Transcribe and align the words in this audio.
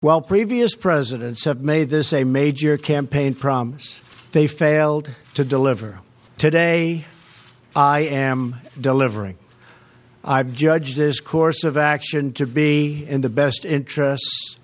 While 0.00 0.20
previous 0.20 0.76
presidents 0.76 1.44
have 1.44 1.60
made 1.60 1.88
this 1.88 2.12
a 2.12 2.22
major 2.22 2.78
campaign 2.78 3.34
promise, 3.34 4.00
they 4.30 4.46
failed 4.46 5.10
to 5.34 5.44
deliver. 5.44 5.98
Today, 6.36 7.04
I 7.74 8.02
am 8.02 8.60
delivering. 8.80 9.38
I've 10.22 10.52
judged 10.52 10.96
this 10.96 11.18
course 11.18 11.64
of 11.64 11.76
action 11.76 12.32
to 12.34 12.46
be 12.46 13.06
in 13.08 13.22
the 13.22 13.28
best 13.28 13.64
interests 13.64 14.56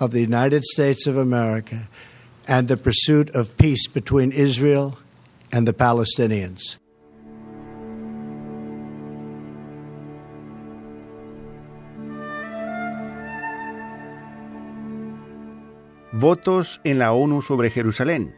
of 0.00 0.10
the 0.10 0.20
United 0.20 0.64
States 0.64 1.06
of 1.06 1.16
America 1.16 1.88
and 2.48 2.66
the 2.66 2.76
pursuit 2.76 3.36
of 3.36 3.56
peace 3.56 3.86
between 3.86 4.32
Israel 4.32 4.98
and 5.52 5.68
the 5.68 5.74
Palestinians. 5.74 6.76
Votos 16.18 16.80
en 16.82 16.98
la 16.98 17.12
ONU 17.12 17.42
sobre 17.42 17.68
Jerusalén. 17.68 18.34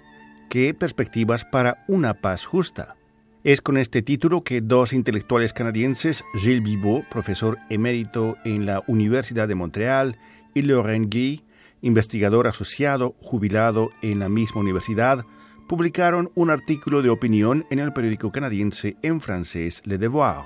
¿Qué 0.50 0.74
perspectivas 0.74 1.44
para 1.44 1.84
una 1.86 2.14
paz 2.14 2.44
justa? 2.44 2.96
Es 3.44 3.60
con 3.60 3.76
este 3.76 4.02
título 4.02 4.42
que 4.42 4.60
dos 4.60 4.92
intelectuales 4.92 5.52
canadienses, 5.52 6.24
Gilles 6.34 6.60
Bibot, 6.60 7.04
profesor 7.04 7.56
emérito 7.70 8.36
en 8.44 8.66
la 8.66 8.82
Universidad 8.88 9.46
de 9.46 9.54
Montreal, 9.54 10.18
y 10.54 10.62
Laurent 10.62 11.06
Guy, 11.08 11.44
investigador 11.80 12.48
asociado 12.48 13.14
jubilado 13.22 13.90
en 14.02 14.18
la 14.18 14.28
misma 14.28 14.62
universidad, 14.62 15.24
publicaron 15.68 16.32
un 16.34 16.50
artículo 16.50 17.00
de 17.00 17.10
opinión 17.10 17.64
en 17.70 17.78
el 17.78 17.92
periódico 17.92 18.32
canadiense 18.32 18.96
en 19.02 19.20
francés 19.20 19.82
Le 19.84 19.98
Devoir. 19.98 20.42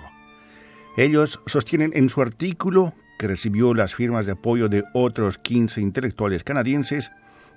Ellos 0.99 1.41
sostienen 1.47 1.93
en 1.95 2.11
su 2.11 2.21
artículo, 2.21 2.93
que 3.19 3.27
recibió 3.27 3.73
las 3.73 3.95
firmas 3.95 4.27
de 4.27 4.33
apoyo 4.33 4.69
de 4.69 4.85
otros 4.93 5.39
15 5.39 5.81
intelectuales 5.81 6.45
canadienses, 6.45 7.11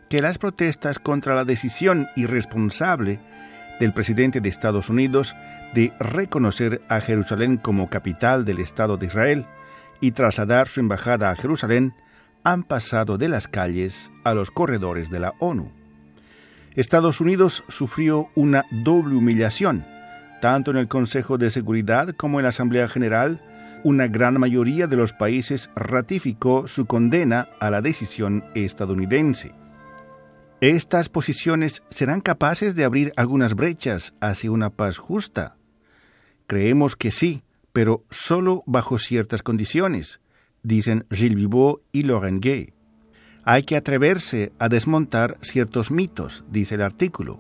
que 0.10 0.22
las 0.22 0.38
protestas 0.38 1.00
contra 1.00 1.36
la 1.36 1.46
decisión 1.46 2.08
irresponsable 2.16 3.20
del 3.80 3.94
presidente 3.94 4.42
de 4.42 4.50
Estados 4.50 4.90
Unidos 4.90 5.36
de 5.74 5.94
reconocer 6.00 6.82
a 6.88 7.02
Jerusalén 7.02 7.58
como 7.58 7.90
capital 7.90 8.46
del 8.46 8.60
Estado 8.60 8.98
de 8.98 9.08
Israel 9.08 9.46
y 10.00 10.12
trasladar 10.12 10.68
su 10.68 10.80
embajada 10.80 11.30
a 11.30 11.36
Jerusalén 11.36 11.94
han 12.44 12.64
pasado 12.64 13.18
de 13.18 13.28
las 13.28 13.48
calles 13.48 14.12
a 14.24 14.34
los 14.34 14.52
corredores 14.52 15.10
de 15.10 15.20
la 15.20 15.34
ONU. 15.40 15.72
Estados 16.76 17.20
Unidos 17.20 17.64
sufrió 17.70 18.30
una 18.36 18.66
doble 18.70 19.16
humillación, 19.16 19.86
tanto 20.42 20.72
en 20.72 20.78
el 20.78 20.88
Consejo 20.88 21.38
de 21.38 21.50
Seguridad 21.50 22.16
como 22.16 22.40
en 22.40 22.44
la 22.44 22.50
Asamblea 22.50 22.88
General, 22.88 23.42
una 23.84 24.08
gran 24.08 24.40
mayoría 24.40 24.88
de 24.88 24.96
los 24.96 25.14
países 25.14 25.70
ratificó 25.76 26.68
su 26.68 26.86
condena 26.86 27.48
a 27.60 27.70
la 27.70 27.82
decisión 27.82 28.44
estadounidense. 28.54 29.54
¿Estas 30.66 31.10
posiciones 31.10 31.84
serán 31.92 32.22
capaces 32.22 32.74
de 32.74 32.86
abrir 32.86 33.14
algunas 33.18 33.54
brechas 33.54 34.16
hacia 34.20 34.50
una 34.50 34.72
paz 34.72 34.98
justa? 34.98 35.58
Creemos 36.48 36.96
que 36.96 37.12
sí, 37.12 37.44
pero 37.72 38.04
solo 38.10 38.64
bajo 38.66 38.98
ciertas 38.98 39.44
condiciones, 39.44 40.22
dicen 40.64 41.06
Gilles 41.12 41.36
Vivot 41.36 41.84
y 41.92 42.02
Laurent 42.02 42.44
Gay. 42.44 42.74
Hay 43.44 43.62
que 43.62 43.76
atreverse 43.76 44.54
a 44.58 44.68
desmontar 44.68 45.38
ciertos 45.44 45.92
mitos, 45.92 46.44
dice 46.50 46.74
el 46.74 46.82
artículo. 46.82 47.40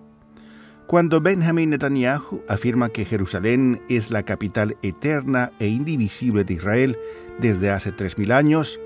Cuando 0.85 1.19
Benjamin 1.19 1.71
Netanyahu 1.71 2.43
afirma 2.47 2.89
que 2.89 3.05
Jerusalén 3.05 3.81
es 3.89 4.11
la 4.11 4.21
capital 4.21 4.77
eterna 4.83 5.51
e 5.57 5.65
indivisible 5.65 6.43
de 6.43 6.53
Israel 6.53 6.97
desde 7.39 7.71
hace 7.71 7.91
tres 7.91 8.19
mil 8.19 8.31
años, 8.31 8.79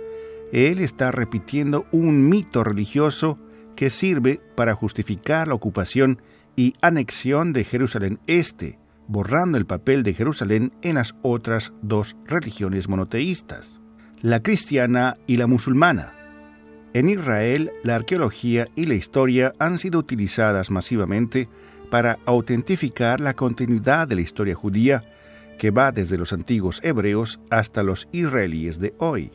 él 0.53 0.79
está 0.79 1.11
repitiendo 1.11 1.87
un 1.91 2.29
mito 2.29 2.63
religioso 2.63 3.37
que 3.79 3.89
sirve 3.89 4.41
para 4.55 4.75
justificar 4.75 5.47
la 5.47 5.53
ocupación 5.53 6.21
y 6.57 6.73
anexión 6.81 7.53
de 7.53 7.63
Jerusalén 7.63 8.19
Este, 8.27 8.77
borrando 9.07 9.57
el 9.57 9.65
papel 9.65 10.03
de 10.03 10.13
Jerusalén 10.13 10.73
en 10.81 10.95
las 10.95 11.15
otras 11.21 11.71
dos 11.81 12.17
religiones 12.25 12.89
monoteístas, 12.89 13.79
la 14.19 14.41
cristiana 14.41 15.15
y 15.27 15.37
la 15.37 15.47
musulmana. 15.47 16.11
En 16.93 17.07
Israel, 17.07 17.71
la 17.85 17.95
arqueología 17.95 18.67
y 18.75 18.85
la 18.85 18.95
historia 18.95 19.53
han 19.59 19.79
sido 19.79 19.97
utilizadas 19.97 20.71
masivamente 20.71 21.47
para 21.89 22.19
autentificar 22.25 23.21
la 23.21 23.33
continuidad 23.33 24.09
de 24.09 24.15
la 24.15 24.21
historia 24.21 24.55
judía 24.55 25.05
que 25.57 25.71
va 25.71 25.93
desde 25.93 26.17
los 26.17 26.33
antiguos 26.33 26.81
hebreos 26.83 27.39
hasta 27.49 27.81
los 27.81 28.09
israelíes 28.11 28.77
de 28.77 28.93
hoy. 28.97 29.31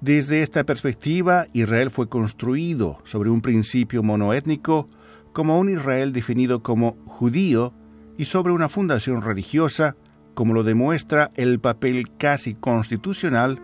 Desde 0.00 0.40
esta 0.40 0.64
perspectiva, 0.64 1.46
Israel 1.52 1.90
fue 1.90 2.08
construido 2.08 2.98
sobre 3.04 3.28
un 3.28 3.42
principio 3.42 4.02
monoétnico 4.02 4.88
como 5.34 5.58
un 5.58 5.68
Israel 5.68 6.14
definido 6.14 6.62
como 6.62 6.96
judío 7.04 7.74
y 8.16 8.24
sobre 8.24 8.54
una 8.54 8.70
fundación 8.70 9.20
religiosa, 9.20 9.96
como 10.32 10.54
lo 10.54 10.62
demuestra 10.62 11.30
el 11.34 11.60
papel 11.60 12.04
casi 12.16 12.54
constitucional 12.54 13.60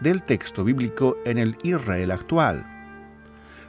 del 0.00 0.22
texto 0.22 0.62
bíblico 0.62 1.16
en 1.24 1.38
el 1.38 1.56
Israel 1.64 2.12
actual. 2.12 2.64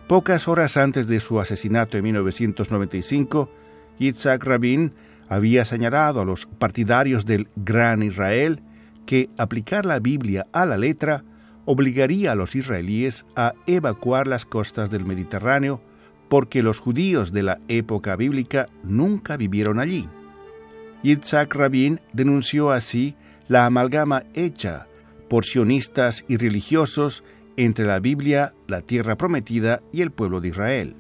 Pocas 0.08 0.48
horas 0.48 0.78
antes 0.78 1.08
de 1.08 1.20
su 1.22 1.40
asesinato 1.40 1.98
en 1.98 2.04
1995, 2.04 3.50
Yitzhak 3.98 4.44
Rabin 4.44 4.94
había 5.28 5.66
señalado 5.66 6.22
a 6.22 6.26
los 6.26 6.46
partidarios 6.46 7.26
del 7.26 7.48
Gran 7.56 8.04
Israel 8.04 8.62
que 9.08 9.32
aplicar 9.38 9.88
la 9.88 10.00
Biblia 10.00 10.46
a 10.52 10.68
la 10.68 10.78
letra 10.78 11.24
obligaría 11.72 12.34
a 12.34 12.36
los 12.36 12.54
israelíes 12.54 13.26
a 13.34 13.54
evacuar 13.66 14.28
las 14.28 14.46
costas 14.46 14.92
del 14.92 15.06
Mediterráneo 15.06 15.82
porque 16.28 16.64
los 16.64 16.80
judíos 16.80 17.32
de 17.32 17.44
la 17.44 17.60
época 17.70 18.18
bíblica 18.18 18.68
nunca 18.84 19.38
vivieron 19.38 19.80
allí. 19.80 20.10
Yitzhak 21.02 21.56
Rabin 21.56 22.02
denunció 22.12 22.72
así 22.72 23.16
la 23.48 23.66
amalgama 23.66 24.24
hecha 24.34 24.88
por 25.30 25.46
sionistas 25.46 26.26
y 26.28 26.36
religiosos 26.36 27.24
entre 27.56 27.86
la 27.86 28.02
Biblia, 28.02 28.54
la 28.68 28.82
tierra 28.82 29.16
prometida 29.16 29.82
y 29.94 30.02
el 30.02 30.12
pueblo 30.12 30.42
de 30.42 30.50
Israel. 30.50 30.96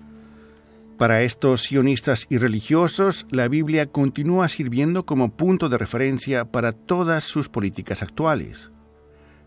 Para 0.97 1.23
estos 1.23 1.63
sionistas 1.63 2.27
y 2.29 2.37
religiosos, 2.37 3.25
la 3.29 3.49
Biblia 3.49 3.87
continúa 3.87 4.47
sirviendo 4.47 5.05
como 5.05 5.31
punto 5.31 5.67
de 5.67 5.77
referencia 5.77 6.45
para 6.45 6.71
todas 6.71 7.25
sus 7.25 7.49
políticas 7.49 8.03
actuales 8.03 8.70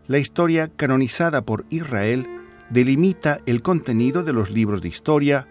la 0.06 0.19
historia 0.19 0.69
canonizada 0.69 1.42
por 1.42 1.65
Israel 1.70 2.26
delimita 2.70 3.41
el 3.47 3.62
contenido 3.62 4.22
de 4.22 4.32
los 4.32 4.50
libros 4.50 4.82
de 4.82 4.88
historia, 4.88 5.48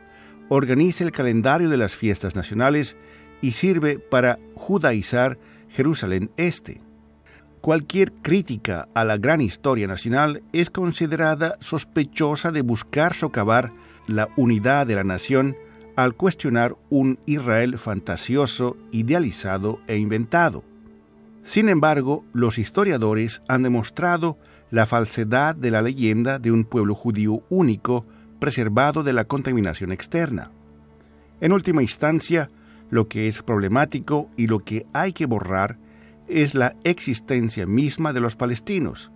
organiza 0.49 1.03
el 1.03 1.11
calendario 1.11 1.69
de 1.69 1.77
las 1.77 1.93
fiestas 1.93 2.35
nacionales 2.35 2.97
y 3.41 3.53
sirve 3.53 3.99
para 3.99 4.39
judaizar 4.55 5.37
Jerusalén 5.69 6.31
Este. 6.37 6.81
Cualquier 7.61 8.11
crítica 8.11 8.89
a 8.93 9.05
la 9.05 9.17
gran 9.17 9.39
historia 9.39 9.87
nacional 9.87 10.43
es 10.51 10.69
considerada 10.69 11.57
sospechosa 11.61 12.51
de 12.51 12.61
buscar 12.61 13.13
socavar 13.13 13.71
la 14.07 14.27
unidad 14.35 14.85
de 14.85 14.95
la 14.95 15.03
nación 15.03 15.55
al 15.95 16.15
cuestionar 16.15 16.75
un 16.89 17.19
Israel 17.25 17.77
fantasioso, 17.77 18.75
idealizado 18.91 19.79
e 19.87 19.97
inventado. 19.97 20.63
Sin 21.43 21.69
embargo, 21.69 22.23
los 22.33 22.57
historiadores 22.57 23.41
han 23.47 23.63
demostrado 23.63 24.37
la 24.71 24.85
falsedad 24.85 25.55
de 25.55 25.71
la 25.71 25.81
leyenda 25.81 26.39
de 26.39 26.51
un 26.51 26.63
pueblo 26.63 26.95
judío 26.95 27.43
único 27.49 28.05
preservado 28.39 29.03
de 29.03 29.13
la 29.13 29.25
contaminación 29.25 29.91
externa. 29.91 30.51
En 31.41 31.51
última 31.51 31.81
instancia, 31.81 32.49
lo 32.89 33.07
que 33.07 33.27
es 33.27 33.41
problemático 33.41 34.29
y 34.37 34.47
lo 34.47 34.59
que 34.59 34.85
hay 34.93 35.13
que 35.13 35.25
borrar 35.25 35.77
es 36.27 36.55
la 36.55 36.75
existencia 36.83 37.65
misma 37.65 38.13
de 38.13 38.21
los 38.21 38.35
palestinos. 38.35 39.11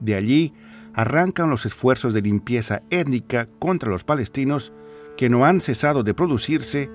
De 0.00 0.16
allí 0.16 0.52
arrancan 0.92 1.50
los 1.50 1.66
esfuerzos 1.66 2.12
de 2.12 2.22
limpieza 2.22 2.82
étnica 2.90 3.48
contra 3.58 3.90
los 3.90 4.04
palestinos 4.04 4.72
que 5.16 5.28
no 5.28 5.44
han 5.44 5.60
cesado 5.60 6.02
de 6.02 6.14
producirse 6.14 6.90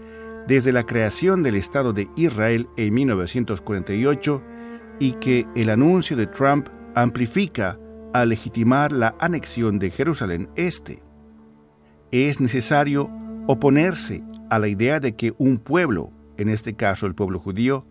desde 0.47 0.73
la 0.73 0.85
creación 0.85 1.43
del 1.43 1.55
Estado 1.55 1.93
de 1.93 2.07
Israel 2.15 2.67
en 2.75 2.93
1948 2.93 4.41
y 4.99 5.13
que 5.13 5.45
el 5.55 5.69
anuncio 5.69 6.15
de 6.15 6.27
Trump 6.27 6.67
amplifica 6.95 7.77
al 8.13 8.29
legitimar 8.29 8.91
la 8.91 9.15
anexión 9.19 9.79
de 9.79 9.91
Jerusalén 9.91 10.49
Este. 10.55 11.03
Es 12.11 12.39
necesario 12.39 13.09
oponerse 13.47 14.23
a 14.49 14.59
la 14.59 14.67
idea 14.67 14.99
de 14.99 15.15
que 15.15 15.33
un 15.37 15.59
pueblo, 15.59 16.11
en 16.37 16.49
este 16.49 16.75
caso 16.75 17.07
el 17.07 17.15
pueblo 17.15 17.39
judío, 17.39 17.85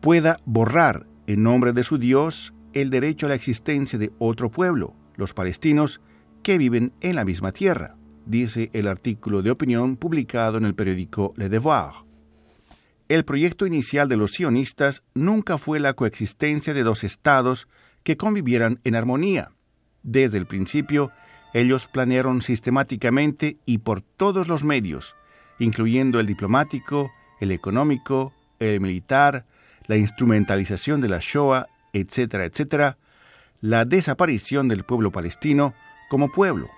pueda 0.00 0.36
borrar 0.44 1.06
en 1.26 1.42
nombre 1.42 1.72
de 1.72 1.82
su 1.82 1.98
Dios 1.98 2.52
el 2.74 2.90
derecho 2.90 3.26
a 3.26 3.30
la 3.30 3.34
existencia 3.36 3.98
de 3.98 4.12
otro 4.18 4.50
pueblo, 4.50 4.94
los 5.16 5.32
palestinos, 5.32 6.00
que 6.42 6.58
viven 6.58 6.92
en 7.00 7.16
la 7.16 7.24
misma 7.24 7.52
tierra, 7.52 7.96
dice 8.26 8.70
el 8.74 8.86
artículo 8.88 9.40
de 9.42 9.50
opinión 9.50 9.96
publicado 9.96 10.58
en 10.58 10.66
el 10.66 10.74
periódico 10.74 11.32
Le 11.36 11.48
Devoir. 11.48 12.04
El 13.08 13.24
proyecto 13.24 13.66
inicial 13.66 14.08
de 14.08 14.16
los 14.16 14.32
sionistas 14.32 15.02
nunca 15.12 15.58
fue 15.58 15.78
la 15.78 15.92
coexistencia 15.92 16.72
de 16.72 16.82
dos 16.82 17.04
estados 17.04 17.68
que 18.02 18.16
convivieran 18.16 18.80
en 18.84 18.94
armonía. 18.94 19.50
Desde 20.02 20.38
el 20.38 20.46
principio, 20.46 21.12
ellos 21.52 21.86
planearon 21.86 22.40
sistemáticamente 22.40 23.58
y 23.66 23.78
por 23.78 24.00
todos 24.00 24.48
los 24.48 24.64
medios, 24.64 25.16
incluyendo 25.58 26.18
el 26.18 26.26
diplomático, 26.26 27.10
el 27.40 27.52
económico, 27.52 28.32
el 28.58 28.80
militar, 28.80 29.44
la 29.86 29.96
instrumentalización 29.96 31.02
de 31.02 31.08
la 31.10 31.18
Shoah, 31.20 31.66
etcétera, 31.92 32.46
etcétera, 32.46 32.96
la 33.60 33.84
desaparición 33.84 34.66
del 34.66 34.84
pueblo 34.84 35.12
palestino 35.12 35.74
como 36.08 36.32
pueblo. 36.32 36.68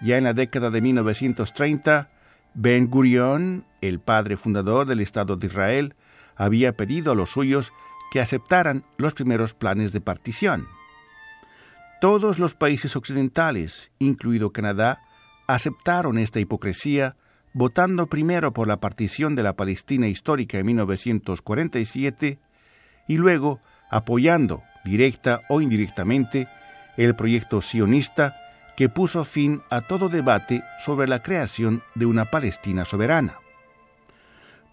Ya 0.00 0.16
en 0.16 0.24
la 0.24 0.32
década 0.32 0.70
de 0.70 0.80
1930, 0.80 2.10
Ben 2.54 2.88
Gurion, 2.88 3.64
el 3.80 3.98
padre 3.98 4.36
fundador 4.36 4.86
del 4.86 5.00
Estado 5.00 5.36
de 5.36 5.48
Israel, 5.48 5.94
había 6.36 6.72
pedido 6.72 7.12
a 7.12 7.14
los 7.14 7.30
suyos 7.30 7.72
que 8.12 8.20
aceptaran 8.20 8.84
los 8.96 9.14
primeros 9.14 9.54
planes 9.54 9.92
de 9.92 10.00
partición. 10.00 10.68
Todos 12.00 12.38
los 12.38 12.54
países 12.54 12.96
occidentales, 12.96 13.90
incluido 13.98 14.52
Canadá, 14.52 15.00
aceptaron 15.48 16.18
esta 16.18 16.38
hipocresía, 16.38 17.16
votando 17.52 18.06
primero 18.06 18.52
por 18.52 18.68
la 18.68 18.78
partición 18.78 19.34
de 19.34 19.42
la 19.42 19.54
Palestina 19.54 20.06
histórica 20.06 20.58
en 20.58 20.66
1947 20.66 22.38
y 23.08 23.16
luego 23.16 23.60
apoyando, 23.90 24.62
directa 24.84 25.42
o 25.48 25.60
indirectamente, 25.60 26.48
el 26.96 27.16
proyecto 27.16 27.62
sionista 27.62 28.36
que 28.76 28.88
puso 28.88 29.24
fin 29.24 29.62
a 29.70 29.82
todo 29.82 30.08
debate 30.08 30.62
sobre 30.84 31.06
la 31.06 31.22
creación 31.22 31.82
de 31.94 32.06
una 32.06 32.30
Palestina 32.30 32.84
soberana. 32.84 33.38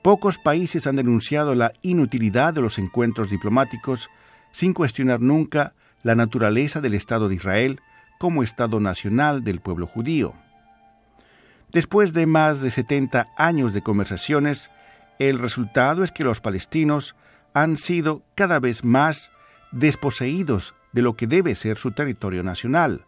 Pocos 0.01 0.39
países 0.39 0.87
han 0.87 0.95
denunciado 0.95 1.53
la 1.53 1.73
inutilidad 1.83 2.53
de 2.53 2.61
los 2.61 2.79
encuentros 2.79 3.29
diplomáticos 3.29 4.09
sin 4.51 4.73
cuestionar 4.73 5.21
nunca 5.21 5.73
la 6.01 6.15
naturaleza 6.15 6.81
del 6.81 6.95
Estado 6.95 7.29
de 7.29 7.35
Israel 7.35 7.79
como 8.17 8.41
Estado 8.41 8.79
nacional 8.79 9.43
del 9.43 9.59
pueblo 9.59 9.85
judío. 9.85 10.33
Después 11.71 12.13
de 12.13 12.25
más 12.25 12.61
de 12.61 12.71
70 12.71 13.27
años 13.37 13.73
de 13.73 13.81
conversaciones, 13.81 14.71
el 15.19 15.39
resultado 15.39 16.03
es 16.03 16.11
que 16.11 16.23
los 16.23 16.41
palestinos 16.41 17.15
han 17.53 17.77
sido 17.77 18.23
cada 18.35 18.59
vez 18.59 18.83
más 18.83 19.31
desposeídos 19.71 20.73
de 20.91 21.01
lo 21.01 21.15
que 21.15 21.27
debe 21.27 21.55
ser 21.55 21.77
su 21.77 21.91
territorio 21.91 22.43
nacional, 22.43 23.05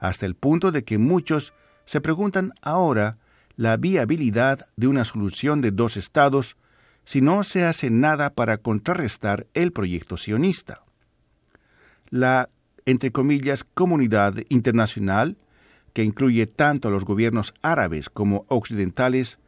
hasta 0.00 0.26
el 0.26 0.34
punto 0.34 0.72
de 0.72 0.82
que 0.82 0.98
muchos 0.98 1.52
se 1.84 2.00
preguntan 2.00 2.52
ahora 2.62 3.18
la 3.56 3.76
viabilidad 3.76 4.68
de 4.76 4.88
una 4.88 5.04
solución 5.04 5.60
de 5.60 5.70
dos 5.70 5.96
estados 5.96 6.56
si 7.04 7.20
no 7.20 7.44
se 7.44 7.64
hace 7.64 7.90
nada 7.90 8.30
para 8.30 8.58
contrarrestar 8.58 9.46
el 9.54 9.72
proyecto 9.72 10.16
sionista. 10.16 10.82
La, 12.08 12.48
entre 12.86 13.12
comillas, 13.12 13.64
comunidad 13.64 14.34
internacional, 14.48 15.36
que 15.92 16.04
incluye 16.04 16.46
tanto 16.46 16.88
a 16.88 16.90
los 16.90 17.04
gobiernos 17.04 17.52
árabes 17.62 18.08
como 18.08 18.44
occidentales, 18.48 19.38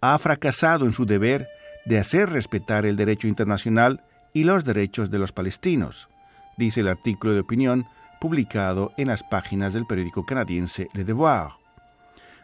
ha 0.00 0.18
fracasado 0.18 0.84
en 0.84 0.92
su 0.92 1.06
deber 1.06 1.48
de 1.84 1.98
hacer 1.98 2.30
respetar 2.30 2.86
el 2.86 2.96
derecho 2.96 3.28
internacional 3.28 4.02
y 4.32 4.44
los 4.44 4.64
derechos 4.64 5.10
de 5.10 5.18
los 5.18 5.32
palestinos, 5.32 6.08
dice 6.56 6.80
el 6.80 6.88
artículo 6.88 7.34
de 7.34 7.40
opinión 7.40 7.86
publicado 8.22 8.92
en 8.96 9.08
las 9.08 9.24
páginas 9.24 9.74
del 9.74 9.84
periódico 9.84 10.24
canadiense 10.24 10.86
Le 10.92 11.02
Devoir. 11.02 11.48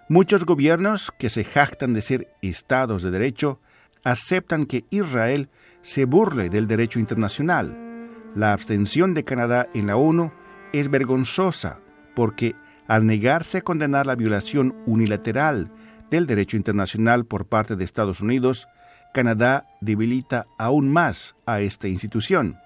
Muchos 0.09 0.45
gobiernos 0.45 1.13
que 1.21 1.31
se 1.31 1.45
jactan 1.45 1.95
de 1.95 2.03
ser 2.03 2.35
estados 2.43 3.05
de 3.05 3.13
derecho 3.13 3.61
aceptan 4.03 4.67
que 4.67 4.87
Israel 4.91 5.49
se 5.83 6.05
burle 6.05 6.51
del 6.51 6.67
derecho 6.67 6.99
internacional. 6.99 7.79
La 8.35 8.53
abstención 8.53 9.15
de 9.15 9.23
Canadá 9.23 9.69
en 9.73 9.87
la 9.87 9.97
ONU 9.97 10.33
es 10.73 10.91
vergonzosa 10.91 11.79
porque 12.17 12.57
al 12.89 13.07
negarse 13.07 13.59
a 13.59 13.63
condenar 13.63 14.05
la 14.05 14.17
violación 14.17 14.75
unilateral 14.85 15.71
del 16.11 16.27
derecho 16.27 16.57
internacional 16.57 17.25
por 17.25 17.47
parte 17.47 17.77
de 17.77 17.85
Estados 17.85 18.21
Unidos, 18.21 18.67
Canadá 19.15 19.65
debilita 19.81 20.45
aún 20.59 20.91
más 20.91 21.37
a 21.47 21.61
esta 21.61 21.87
institución. 21.87 22.59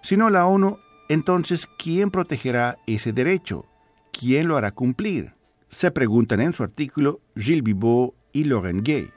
Si 0.00 0.16
no 0.16 0.30
la 0.30 0.46
ONU, 0.46 0.78
entonces 1.12 1.68
¿quién 1.78 2.10
protegerá 2.10 2.78
ese 2.86 3.12
derecho? 3.12 3.66
¿Quién 4.12 4.48
lo 4.48 4.56
hará 4.56 4.72
cumplir? 4.72 5.32
se 5.72 5.90
preguntan 5.90 6.40
en 6.42 6.52
su 6.52 6.62
artículo 6.62 7.20
Gilles 7.34 7.64
Bibot 7.64 8.14
y 8.32 8.44
Laurent 8.44 8.86
Gay. 8.86 9.10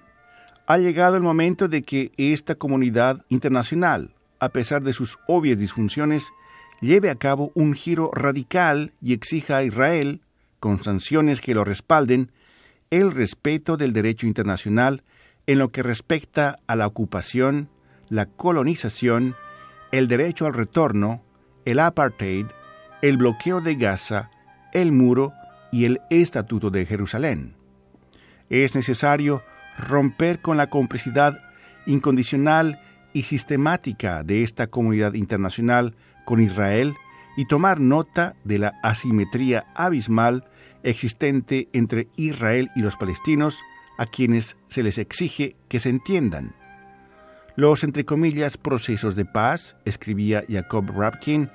Ha 0.68 0.78
llegado 0.78 1.18
el 1.18 1.22
momento 1.22 1.68
de 1.68 1.84
que 1.84 2.12
esta 2.18 2.56
comunidad 2.56 3.22
internacional, 3.30 4.16
a 4.40 4.50
pesar 4.50 4.82
de 4.82 4.94
sus 4.94 5.20
obvias 5.28 5.60
disfunciones, 5.60 6.32
lleve 6.82 7.10
a 7.10 7.16
cabo 7.16 7.52
un 7.54 7.74
giro 7.74 8.10
radical 8.14 8.94
y 9.02 9.14
exija 9.14 9.58
a 9.58 9.64
Israel, 9.64 10.22
con 10.60 10.82
sanciones 10.82 11.42
que 11.42 11.54
lo 11.54 11.66
respalden, 11.66 12.32
el 12.90 13.12
respeto 13.12 13.76
del 13.76 13.94
derecho 13.94 14.26
internacional 14.26 15.04
en 15.48 15.60
lo 15.60 15.70
que 15.70 15.84
respecta 15.84 16.58
a 16.68 16.76
la 16.76 16.88
ocupación, 16.88 17.70
la 18.10 18.28
colonización, 18.28 19.36
el 19.92 20.08
derecho 20.08 20.46
al 20.46 20.54
retorno, 20.54 21.22
el 21.66 21.80
apartheid, 21.80 22.46
el 23.02 23.18
bloqueo 23.18 23.62
de 23.62 23.76
Gaza, 23.76 24.30
el 24.74 24.92
muro 24.92 25.34
y 25.72 25.86
el 25.86 26.02
Estatuto 26.10 26.70
de 26.70 26.86
Jerusalén. 26.86 27.56
Es 28.50 28.76
necesario 28.76 29.44
romper 29.78 30.40
con 30.42 30.58
la 30.58 30.68
complicidad 30.68 31.40
incondicional 31.86 32.80
y 33.14 33.24
sistemática 33.24 34.24
de 34.24 34.44
esta 34.44 34.68
comunidad 34.68 35.14
internacional 35.14 35.96
con 36.26 36.42
Israel 36.42 36.94
y 37.38 37.46
tomar 37.46 37.80
nota 37.80 38.36
de 38.44 38.60
la 38.60 38.74
asimetría 38.84 39.66
abismal 39.76 40.46
existente 40.84 41.68
entre 41.74 42.08
Israel 42.16 42.70
y 42.76 42.82
los 42.82 42.96
palestinos, 42.96 43.58
a 43.98 44.06
quienes 44.06 44.58
se 44.70 44.84
les 44.84 44.98
exige 44.98 45.56
que 45.68 45.80
se 45.80 45.90
entiendan. 45.90 46.54
Los, 47.56 47.84
entre 47.84 48.04
comillas, 48.04 48.58
procesos 48.58 49.16
de 49.16 49.24
paz, 49.26 49.78
escribía 49.86 50.44
Jacob 50.50 50.92
Rapkin, 50.94 51.50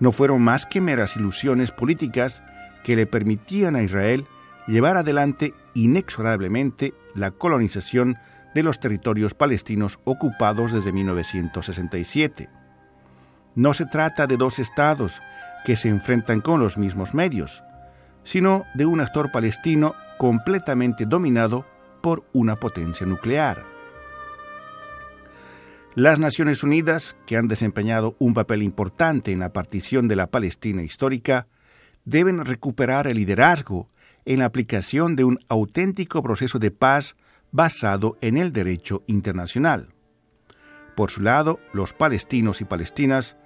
no 0.00 0.12
fueron 0.12 0.42
más 0.42 0.64
que 0.66 0.80
meras 0.80 1.16
ilusiones 1.16 1.70
políticas 1.70 2.42
que 2.84 2.96
le 2.96 3.06
permitían 3.06 3.76
a 3.76 3.82
Israel 3.82 4.24
llevar 4.66 4.96
adelante 4.96 5.54
inexorablemente 5.74 6.94
la 7.14 7.30
colonización 7.30 8.16
de 8.54 8.62
los 8.62 8.80
territorios 8.80 9.34
palestinos 9.34 9.98
ocupados 10.04 10.72
desde 10.72 10.92
1967. 10.92 12.48
No 13.54 13.74
se 13.74 13.86
trata 13.86 14.26
de 14.26 14.36
dos 14.36 14.58
estados 14.58 15.20
que 15.66 15.76
se 15.76 15.88
enfrentan 15.88 16.40
con 16.40 16.60
los 16.60 16.78
mismos 16.78 17.12
medios, 17.12 17.62
sino 18.24 18.64
de 18.74 18.86
un 18.86 19.00
actor 19.00 19.30
palestino 19.30 19.94
completamente 20.18 21.04
dominado 21.04 21.66
por 22.02 22.24
una 22.32 22.56
potencia 22.56 23.06
nuclear. 23.06 23.75
Las 25.96 26.18
Naciones 26.18 26.62
Unidas, 26.62 27.16
que 27.24 27.38
han 27.38 27.48
desempeñado 27.48 28.16
un 28.18 28.34
papel 28.34 28.62
importante 28.62 29.32
en 29.32 29.38
la 29.38 29.54
partición 29.54 30.08
de 30.08 30.16
la 30.16 30.26
Palestina 30.26 30.82
histórica, 30.82 31.46
deben 32.04 32.44
recuperar 32.44 33.06
el 33.06 33.16
liderazgo 33.16 33.88
en 34.26 34.40
la 34.40 34.44
aplicación 34.44 35.16
de 35.16 35.24
un 35.24 35.38
auténtico 35.48 36.22
proceso 36.22 36.58
de 36.58 36.70
paz 36.70 37.16
basado 37.50 38.18
en 38.20 38.36
el 38.36 38.52
derecho 38.52 39.04
internacional. 39.06 39.88
Por 40.96 41.10
su 41.10 41.22
lado, 41.22 41.60
los 41.72 41.94
palestinos 41.94 42.60
y 42.60 42.66
palestinas 42.66 43.38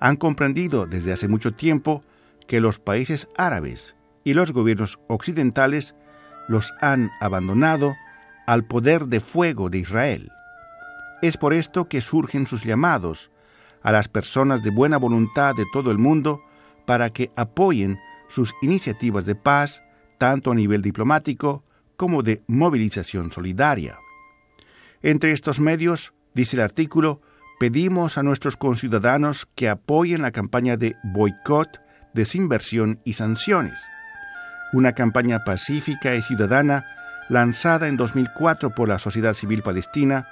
han 0.00 0.16
comprendido 0.16 0.86
desde 0.86 1.12
hace 1.12 1.28
mucho 1.28 1.52
tiempo 1.52 2.02
que 2.46 2.62
los 2.62 2.78
países 2.78 3.28
árabes 3.36 3.96
y 4.24 4.32
los 4.32 4.52
gobiernos 4.52 4.98
occidentales 5.08 5.94
los 6.48 6.72
han 6.80 7.10
abandonado 7.20 7.96
al 8.46 8.64
poder 8.64 9.08
de 9.08 9.20
fuego 9.20 9.68
de 9.68 9.80
Israel. 9.80 10.32
Es 11.20 11.36
por 11.36 11.52
esto 11.52 11.88
que 11.88 12.00
surgen 12.00 12.46
sus 12.46 12.64
llamados 12.64 13.30
a 13.82 13.92
las 13.92 14.08
personas 14.08 14.62
de 14.62 14.70
buena 14.70 14.96
voluntad 14.98 15.54
de 15.54 15.64
todo 15.72 15.90
el 15.90 15.98
mundo 15.98 16.42
para 16.86 17.10
que 17.10 17.30
apoyen 17.36 17.98
sus 18.28 18.54
iniciativas 18.62 19.26
de 19.26 19.34
paz, 19.34 19.82
tanto 20.18 20.50
a 20.50 20.54
nivel 20.54 20.82
diplomático 20.82 21.64
como 21.96 22.22
de 22.22 22.42
movilización 22.46 23.32
solidaria. 23.32 23.98
Entre 25.02 25.32
estos 25.32 25.60
medios, 25.60 26.12
dice 26.34 26.56
el 26.56 26.62
artículo, 26.62 27.20
pedimos 27.58 28.18
a 28.18 28.22
nuestros 28.22 28.56
conciudadanos 28.56 29.46
que 29.54 29.68
apoyen 29.68 30.22
la 30.22 30.30
campaña 30.30 30.76
de 30.76 30.96
boicot, 31.02 31.80
desinversión 32.14 33.00
y 33.04 33.14
sanciones, 33.14 33.78
una 34.72 34.92
campaña 34.92 35.44
pacífica 35.44 36.14
y 36.14 36.22
ciudadana 36.22 36.84
lanzada 37.28 37.88
en 37.88 37.96
2004 37.96 38.74
por 38.74 38.88
la 38.88 38.98
sociedad 38.98 39.34
civil 39.34 39.62
palestina 39.62 40.26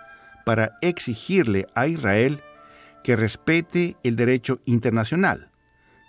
para 0.47 0.79
exigirle 0.81 1.67
a 1.75 1.89
Israel 1.89 2.41
que 3.03 3.17
respete 3.17 3.97
el 4.05 4.15
derecho 4.15 4.61
internacional, 4.65 5.51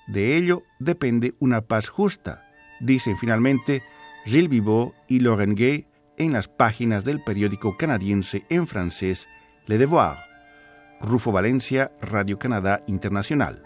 de 0.05 0.37
ello 0.37 0.61
depende 0.77 1.33
una 1.39 1.61
paz 1.61 1.89
justa, 1.89 2.47
dicen 2.79 3.17
finalmente 3.17 3.81
Gilles 4.25 4.47
Bibot 4.47 4.93
y 5.07 5.21
Laurent 5.21 5.57
Gay 5.57 5.87
en 6.17 6.33
las 6.33 6.47
páginas 6.47 7.03
del 7.03 7.23
periódico 7.23 7.77
canadiense 7.77 8.45
en 8.49 8.67
francés 8.67 9.27
Le 9.65 9.79
Devoir. 9.79 10.17
Rufo 11.01 11.31
Valencia, 11.31 11.91
Radio 11.99 12.37
Canadá 12.37 12.83
Internacional. 12.85 13.63